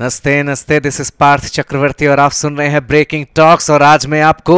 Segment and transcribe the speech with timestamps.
[0.00, 4.06] नमस्ते नमस्ते this is Parth चक्रवर्ती और आप सुन रहे हैं ब्रेकिंग टॉक्स और आज
[4.06, 4.56] मैं आपको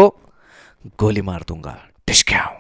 [1.00, 1.76] गोली मार दूँगा।
[2.07, 2.50] टिशक्याओ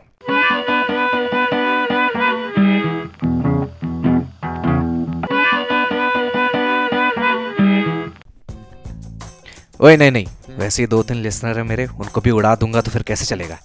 [9.80, 10.26] ओए, नहीं नहीं,
[10.58, 13.58] वैसे ही दो तीन लिसनर है मेरे, उनको भी उड़ा दूँगा तो फिर कैसे चलेगा?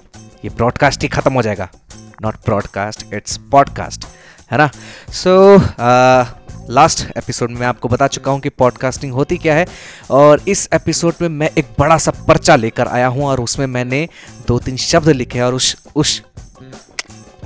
[0.45, 1.69] ये ब्रॉडकास्ट ही खत्म हो जाएगा।
[2.21, 4.05] नॉट ब्रॉडकास्ट इट्स पॉडकास्ट
[4.51, 4.69] है ना?
[5.09, 5.57] सो
[6.69, 9.65] लास्ट एपिसोड में आपको बता चुका हूँ कि पॉडकास्टिंग होती क्या है
[10.11, 14.07] और इस एपिसोड में मैं एक बड़ा सा पर्चा लेकर आया हूँ और उसमें मैंने
[14.47, 16.21] दो तीन शब्द लिखे और उस उस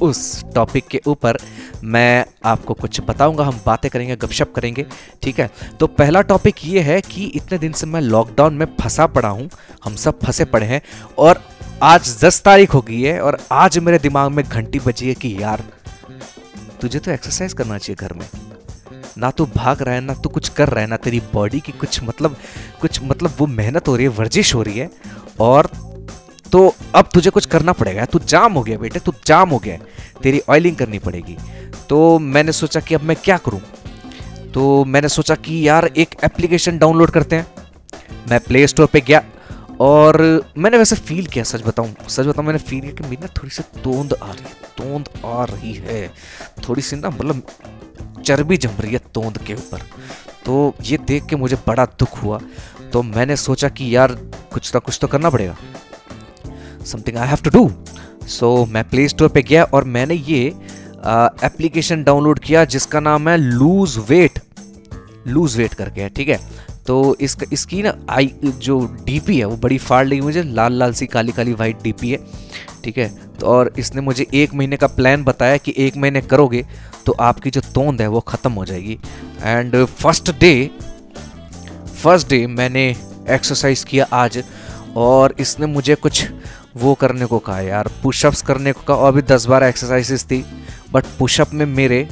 [0.02, 1.38] उस टॉपिक के ऊपर
[1.84, 4.86] मैं आपको कुछ बताऊँगा, हम बातें करेंगे, गपशप करेंगे,
[5.24, 5.50] ठीक है?
[5.80, 9.50] तो पहला टॉपिक ये है कि इतने दिन से मैं लॉकडाउन में फंसा पड़ा हूँ,
[9.84, 10.82] हम सब फंसे पड़े हैं
[11.18, 11.42] और
[11.84, 15.38] आज दस तारीख हो गई है और आज मेरे दिमाग में घंटी बजी है कि
[15.42, 15.64] यार,
[16.82, 18.30] तुझे तो एक्सरसाइज करना चाहिए घर में।
[19.18, 21.72] ना तो भाग रहा है, ना तो कुछ कर रहा है, ना तेरी बॉडी की
[21.72, 22.36] कुछ मतलब
[22.82, 24.90] कुछ मतलब वो मेहनत हो रही है, वर्जिश हो रही है,
[25.40, 25.70] और
[26.52, 29.78] तो अब तुझे कुछ करना पड़ेगा। तू जाम हो गया बेटे, तू जाम हो गया
[30.24, 31.38] तेरी ऑयलिंग करनी पड़ेगी।
[31.90, 33.62] तो मैंने सोचा कि अब मैं क्या करूँ?
[34.54, 37.48] तो मैंने सोचा कि यार एक एप्लीकेशन डाउनलोड करते हैं।
[38.30, 39.24] मैं प्ले स्टोर पर गया,
[39.82, 40.22] और
[40.58, 43.50] मैंने वैसे फील किया, सच बताऊँ सच बताऊँ, मैंने फील किया कि मेरी ना थोड़ी
[43.50, 46.08] सी तोंद आ रही है, तोंद आ रही है।
[46.68, 47.44] थोड़ी सी ना मतलब
[48.28, 49.82] चर्बी जम रही है तोंद के ऊपर।
[50.46, 52.40] तो ये देख के मुझे बड़ा दुख हुआ।
[52.94, 54.12] तो मैंने सोचा कि यार,
[54.54, 55.56] कुछ ना कुछ तो करना पड़ेगा।
[56.86, 57.70] Something I have to do
[58.30, 60.46] so मैं प्ले स्टोर पर गया और मैंने ये
[61.46, 64.40] एप्लीकेशन डाउनलोड किया जिसका नाम है लूज वेट
[65.28, 66.40] लूज वेट करके है, ठीक है?
[66.88, 70.94] तो इसका, इसकी ना आई, जो डीपी है, वो बड़ी फाड़ लगी मुझे। लाल लाल
[70.94, 72.20] सी, काली काली वाइट डीपी है,
[72.84, 73.08] ठीक है?
[73.40, 76.66] तो और इसने मुझे एक महीने का प्लान बताया कि एक महीने करोगे
[77.08, 78.98] तो आपकी जो तोंद है वो ख़त्म हो जाएगी।
[79.42, 80.70] And first day
[82.04, 82.86] first day मैंने
[83.30, 84.44] एक्सरसाइज किया आज
[84.98, 86.26] और इसने मुझे कुछ
[86.78, 90.44] वो करने को कहा यार पुशअप्स करने को कहा। और भी दस बारह एक्सरसाइजेस थी
[90.92, 92.08] बट पुशअप में मेरे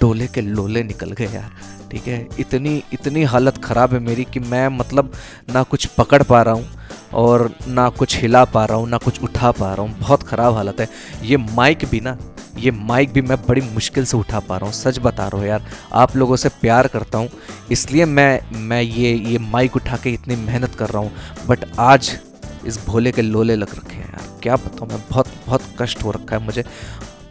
[0.00, 1.50] डोले के लोले निकल गए यार,
[1.90, 2.26] ठीक है?
[2.38, 5.12] इतनी इतनी हालत ख़राब है मेरी कि मैं मतलब
[5.50, 6.66] ना कुछ पकड़ पा रहा हूँ
[7.14, 10.54] और ना कुछ हिला पा रहा हूँ, ना कुछ उठा पा रहा हूँ। बहुत ख़राब
[10.54, 10.88] हालत है।
[11.22, 12.16] ये माइक भी ना
[12.58, 15.48] ये माइक भी मैं बड़ी मुश्किल से उठा पा रहा हूँ, सच बता रहा हूँ
[15.48, 17.28] यार। आप लोगों से प्यार करता हूँ,
[17.70, 22.18] इसलिए मैं मैं ये ये माइक उठा के इतनी मेहनत कर रहा हूँ बट आज
[22.66, 26.10] इस भोले के लोले लग रखे हैं यार। क्या बताऊँ, मैं बहुत बहुत कष्ट हो
[26.10, 26.64] रखा है मुझे।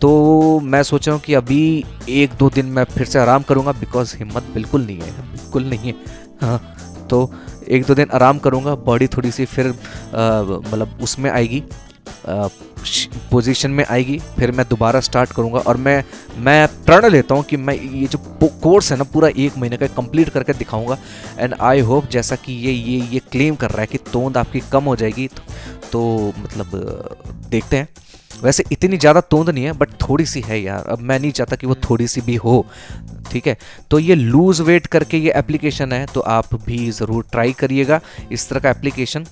[0.02, 3.72] तो मैं सोच रहा हूँ कि अभी एक दो दिन मैं फिर से आराम करूँगा
[3.74, 5.96] बिकॉज़ हिम्मत बिल्कुल नहीं है, बिल्कुल नहीं है।
[6.42, 7.30] हाँ तो
[7.68, 11.64] एक दो दिन आराम करूँगा बॉडी थोड़ी सी फिर मतलब उसमें आएगी।
[12.28, 16.04] पोजीशन में आएगी फिर मैं दोबारा स्टार्ट करूँगा और मैं
[16.40, 19.88] मैं प्रण लेता हूँ कि मैं ये जो कोर्स है ना पूरा एक महीने का
[19.96, 20.98] कंप्लीट करके दिखाऊँगा।
[21.40, 24.60] एंड आई होप जैसा कि ये ये ये क्लेम कर रहा है कि तोंद आपकी
[24.72, 25.42] कम हो जाएगी तो,
[25.92, 27.88] तो मतलब देखते हैं।
[28.44, 31.56] वैसे इतनी ज़्यादा तोंद नहीं है बट थोड़ी सी है यार। अब मैं नहीं चाहता
[31.56, 32.66] कि वो थोड़ी सी भी हो
[33.32, 33.58] ठीक है?
[33.92, 38.00] तो ये लूज वेट करके ये एप्लीकेशन है तो आप भी ज़रूर ट्राई करिएगा।
[38.32, 39.26] इस तरह का एप्लीकेशन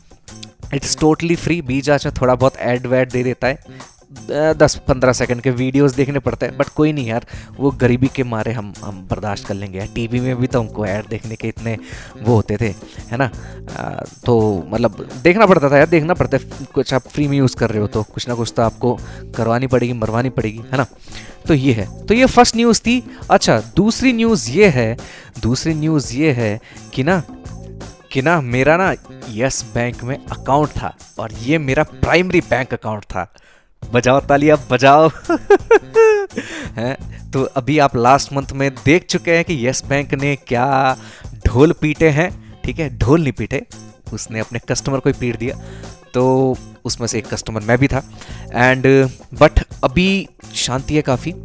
[0.74, 3.92] इट्स टोटली फ्री बीच में थोड़ा बहुत एड वैड दे देता है।
[4.54, 7.26] दस पंद्रह सेकंड के वीडियोस देखने पड़ते हैं। बट कोई नहीं यार,
[7.60, 10.86] वो गरीबी के मारे हम हम बर्दाश्त कर लेंगे यार। टीवी में भी तो हमको
[10.86, 11.78] ऐड देखने के इतने
[12.22, 12.68] वो होते थे,
[13.12, 13.30] है ना?
[14.26, 17.70] तो मतलब देखना पड़ता था यार, देखना पड़ता है। कुछ आप फ्री में यूज़ कर
[17.70, 18.98] रहे हो तो कुछ ना कुछ तो आपको
[19.36, 20.86] करवानी पड़ेगी, मरवानी पड़ेगी, है ना?
[21.48, 23.02] तो ये है। तो ये फ़र्स्ट न्यूज़ थी।
[23.32, 24.96] अच्छा दूसरी न्यूज़ ये है,
[25.42, 26.60] दूसरी न्यूज़ ये है
[26.94, 27.22] कि ना
[28.14, 28.96] कि ना, मेरा ना
[29.30, 33.34] यस बैंक में अकाउंट था और ये मेरा प्राइमरी बैंक अकाउंट था।
[33.94, 35.10] बजाओ तालियाँ बजाओ।
[36.76, 37.32] हैं?
[37.32, 40.98] तो अभी आप लास्ट मंथ में देख चुके हैं कि यस बैंक ने क्या
[41.48, 42.98] ढोल पीटे हैं, ठीक है?
[42.98, 43.66] ढोल नहीं पीटे।
[44.14, 45.60] उसने अपने कस्टमर को ही पीट दिया।
[46.14, 48.04] तो उसमें से एक कस्टमर मैं भी था।
[48.54, 51.36] एंड बट अभी शांति है काफ़ी।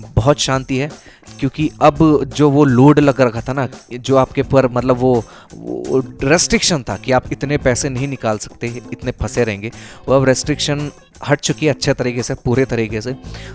[0.00, 0.90] बहुत शांति है।
[1.40, 5.24] क्योंकि अब जो वो लोड लग रखा था ना जो आपके पर मतलब वो,
[5.54, 9.70] वो रेस्ट्रिक्शन था कि आप इतने पैसे नहीं निकाल सकते इतने फंसे रहेंगे
[10.08, 10.92] वो अब रेस्ट्रिक्शन
[11.28, 13.12] हट चुकी है अच्छे तरीके से पूरे तरीके से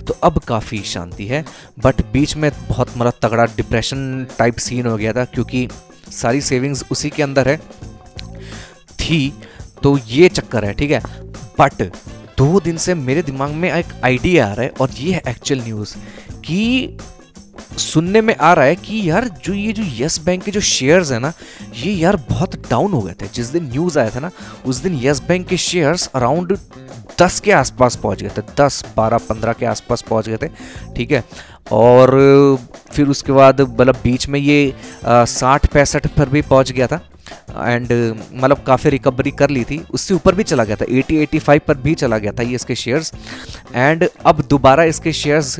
[0.07, 1.45] तो अब काफ़ी शांति है।
[1.79, 5.69] बट बीच में बहुत मतलब तगड़ा डिप्रेशन टाइप सीन हो गया था क्योंकि
[6.11, 7.57] सारी सेविंग्स उसी के अंदर है
[8.99, 9.33] थी
[9.83, 11.01] तो ये चक्कर है ठीक है?
[11.29, 11.91] बट
[12.37, 15.61] दो दिन से मेरे दिमाग में एक आइडिया आ रहा है और ये है एक्चुअल
[15.61, 15.95] न्यूज़
[16.33, 16.89] कि
[17.79, 21.11] सुनने में आ रहा है कि यार जो ये जो यस बैंक के जो शेयर्स
[21.11, 21.31] हैं ना,
[21.75, 24.31] ये यार बहुत डाउन हो गए थे। जिस दिन न्यूज़ आया था ना,
[24.65, 26.57] उस दिन यस बैंक के शेयर्स अराउंड
[27.21, 30.47] दस के आसपास पहुँच गए थे। दस, बारह, पंद्रह के आसपास पहुँच गए थे,
[30.95, 31.23] ठीक है?
[31.71, 32.57] और
[32.91, 34.73] फिर उसके बाद मतलब बीच में ये
[35.05, 37.01] साठ पैंसठ पर भी पहुँच गया था।
[37.51, 37.91] एंड
[38.33, 41.77] मतलब काफ़ी रिकवरी कर ली थी। उससे ऊपर भी चला गया था 80 85 पर
[41.77, 43.11] भी चला गया था ये इसके शेयर्स
[43.75, 45.59] एंड अब दोबारा इसके शेयर्स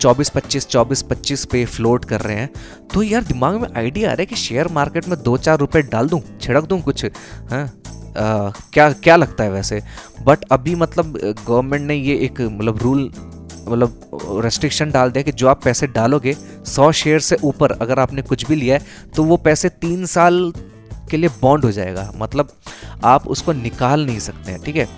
[0.00, 2.48] चौबीस पच्चीस चौबीस पच्चीस पे फ्लोट कर रहे हैं।
[2.94, 5.82] तो यार दिमाग में आइडिया आ रहा है कि शेयर मार्केट में दो चार रुपये
[5.82, 7.04] डाल दूँ, छिड़क दूँ कुछ
[7.50, 7.70] हाँ?
[8.16, 9.80] क्या क्या लगता है वैसे?
[10.22, 13.10] बट अभी मतलब गवर्नमेंट ने ये एक मतलब रूल
[13.68, 16.34] मतलब रेस्ट्रिक्शन डाल दिया कि जो आप पैसे डालोगे,
[16.66, 20.52] सौ शेयर से ऊपर अगर आपने कुछ भी लिया है तो वो पैसे तीन साल
[21.12, 22.52] के लिए बॉन्ड हो जाएगा। मतलब
[23.04, 24.88] आप उसको निकाल नहीं सकते हैं ठीक है?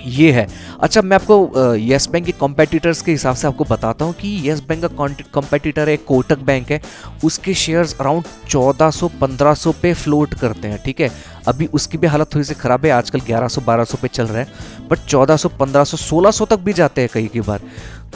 [0.00, 0.46] ये है।
[0.80, 4.60] अच्छा मैं आपको येस बैंक के कॉम्पिटिटर्स के हिसाब से आपको बताता हूँ कि येस
[4.68, 4.88] बैंक का
[5.32, 6.80] कॉम्पिटिटर है, कोटक बैंक है।
[7.24, 11.10] उसके शेयर्स अराउंड 1400 1500 पे फ्लोट करते हैं, ठीक है?
[11.48, 14.88] अभी उसकी भी हालत थोड़ी सी ख़राब है, आजकल 1100 1200 पे चल रहा है।
[14.88, 17.60] बट 1400 1500 1600 तक भी जाते हैं कई कई बार।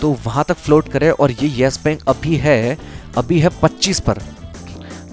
[0.00, 2.76] तो वहाँ तक फ्लोट करे और ये येस बैंक अभी है
[3.16, 4.18] अभी है पच्चीस पर,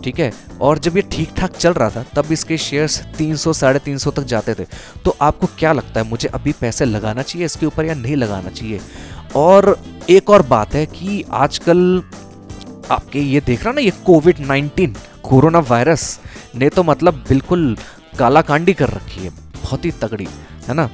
[0.03, 0.31] ठीक है?
[0.61, 4.11] और जब ये ठीक ठाक चल रहा था, तब इसके शेयर्स 300 साढ़े तीन सौ
[4.11, 4.65] तक जाते थे।
[5.05, 8.49] तो आपको क्या लगता है, मुझे अभी पैसे लगाना चाहिए इसके ऊपर या नहीं लगाना
[8.49, 8.79] चाहिए?
[9.35, 9.77] और
[10.09, 12.03] एक और बात है कि आजकल
[12.91, 16.19] आपके ये देख रहा ना, ये कोविड नाइन्टीन कोरोना वायरस
[16.55, 17.75] ने तो मतलब बिल्कुल
[18.19, 19.29] काला कांडी कर रखी है,
[19.63, 20.27] बहुत ही तगड़ी,
[20.67, 20.89] है ना?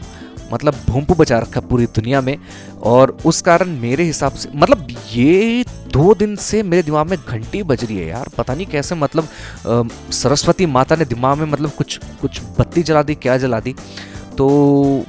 [0.54, 2.38] मतलब भूमपू बचा रखा पूरी दुनिया में,
[2.84, 5.64] और उस कारण मेरे हिसाब से मतलब ये
[5.94, 9.28] दो दिन से मेरे दिमाग में घंटी बज रही है यार, पता नहीं कैसे मतलब
[10.14, 13.76] सरस्वती माता ने दिमाग में मतलब कुछ कुछ बत्ती जला दी, क्या जला दी?
[14.38, 14.48] तो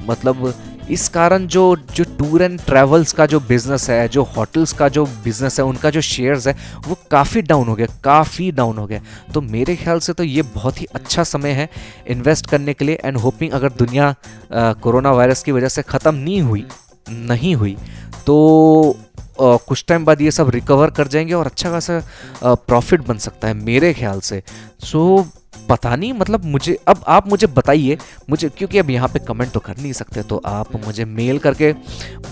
[0.01, 0.53] मतलब
[0.91, 1.63] इस कारण जो
[1.95, 5.89] जो टूर एंड ट्रैवल्स का जो बिज़नेस है जो होटल्स का जो बिज़नेस है उनका
[5.89, 6.55] जो शेयर्स है
[6.87, 9.01] वो काफ़ी डाउन हो गया काफ़ी डाउन हो गया।
[9.33, 11.69] तो मेरे ख्याल से तो ये बहुत ही अच्छा समय है
[12.07, 14.13] इन्वेस्ट करने के लिए एंड होपिंग अगर दुनिया
[14.53, 16.65] कोरोना वायरस की वजह से ख़त्म नहीं हुई
[17.09, 17.77] नहीं हुई
[18.25, 18.97] तो
[19.41, 22.01] आ, कुछ टाइम बाद ये सब रिकवर कर जाएँगे और अच्छा खासा
[22.43, 24.43] प्रॉफिट बन सकता है मेरे ख्याल से
[24.83, 25.38] सो। So,
[25.69, 27.97] पता नहीं मतलब मुझे अब आप मुझे बताइए
[28.29, 31.73] मुझे क्योंकि अब यहाँ पे कमेंट तो कर नहीं सकते तो आप मुझे मेल करके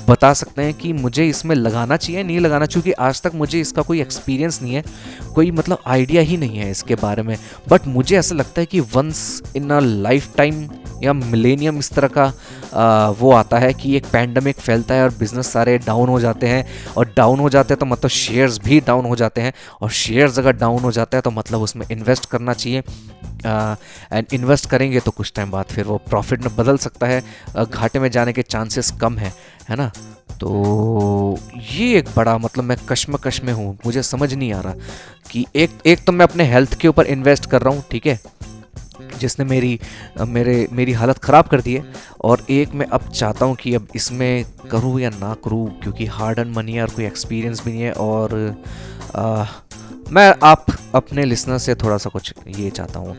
[0.09, 3.81] बता सकते हैं कि मुझे इसमें लगाना चाहिए नहीं लगाना क्योंकि आज तक मुझे इसका
[3.81, 4.83] कोई एक्सपीरियंस नहीं है
[5.35, 7.37] कोई मतलब आइडिया ही नहीं है इसके बारे में।
[7.69, 10.67] बट मुझे ऐसा लगता है कि once in a life time
[11.03, 12.31] या मिलेनियम इस तरह का
[12.73, 16.47] आ, वो आता है कि एक पैंडमिक फैलता है और बिज़नेस सारे डाउन हो जाते
[16.47, 16.65] हैं
[16.97, 20.39] और डाउन हो जाते हैं तो मतलब शेयर्स भी डाउन हो जाते हैं और शेयर्स
[20.39, 22.83] अगर डाउन हो जाते हैं तो मतलब उसमें इन्वेस्ट करना चाहिए।
[23.45, 27.23] एंड इन्वेस्ट करेंगे तो कुछ टाइम बाद फिर वो प्रॉफिट में बदल सकता है।
[27.65, 29.33] घाटे में जाने के चांसेस कम है
[29.69, 29.91] है ना?
[30.39, 31.37] तो
[31.71, 34.73] ये एक बड़ा मतलब मैं कश्मकश में हूँ, मुझे समझ नहीं आ रहा
[35.31, 38.19] कि एक एक तो मैं अपने हेल्थ के ऊपर इन्वेस्ट कर रहा हूँ, ठीक है?
[39.19, 39.79] जिसने मेरी
[40.21, 41.83] मेरे, मेरी हालत ख़राब कर दी है,
[42.21, 46.39] और एक मैं अब चाहता हूँ कि अब इसमें करूँ या ना करूँ, क्योंकि हार्ड
[46.39, 48.63] एंड मनी और कोई एक्सपीरियंस भी नहीं है, और
[50.11, 50.65] मैं आप
[50.95, 53.15] अपने लिसनर से थोड़ा सा कुछ ये चाहता हूँ।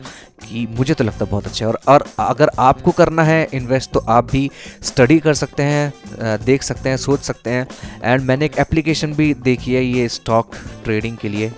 [0.49, 3.91] कि मुझे तो लगता है बहुत अच्छा है। और, और अगर आपको करना है इन्वेस्ट
[3.91, 4.49] तो आप भी
[4.83, 7.67] स्टडी कर सकते हैं देख सकते हैं सोच सकते हैं।
[8.03, 11.51] एंड मैंने एक एप्लीकेशन भी देखी है ये स्टॉक ट्रेडिंग के लिए।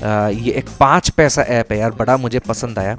[0.00, 2.96] ये एक पाँच पैसा ऐप है यार बड़ा मुझे पसंद आया।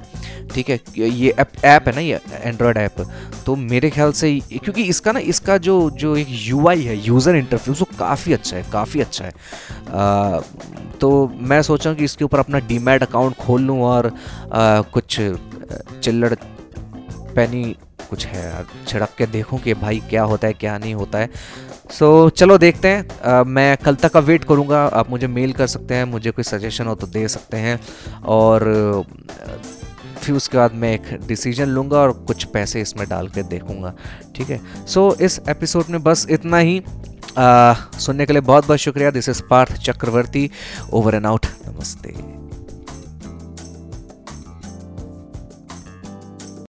[0.54, 3.02] ठीक है ये ऐप ऐप है ना ये एंड्रॉयड ऐप
[3.46, 7.80] तो मेरे ख्याल से क्योंकि इसका ना इसका जो जो एक यूआई है यूज़र इंटरफेस
[7.80, 10.40] वो काफ़ी अच्छा है काफ़ी अच्छा है। आ,
[11.02, 15.20] तो मैं सोच हूँ कि इसके ऊपर अपना डीमैट अकाउंट खोल लूँ और आ, कुछ
[16.04, 16.34] चिल्लड़
[17.36, 17.76] पैनी
[18.10, 21.30] कुछ है यार। छिड़क के देखूँ कि भाई क्या होता है क्या नहीं होता है।
[21.92, 25.54] सो so, चलो देखते हैं। uh, मैं कल तक का वेट करूँगा। आप मुझे मेल
[25.54, 27.80] कर सकते हैं मुझे कोई सजेशन हो तो दे सकते हैं।
[28.22, 28.64] और
[30.22, 33.94] फिर उसके बाद मैं एक डिसीज़न लूँगा और कुछ पैसे इसमें डाल के देखूँगा।
[34.36, 34.86] ठीक है?
[34.88, 36.84] सो so, इस एपिसोड में बस इतना ही।
[37.38, 40.50] आ, सुनने के लिए बहुत बहुत शुक्रिया। This is Parth Chakraborty.
[40.94, 42.31] Over and out नमस्ते।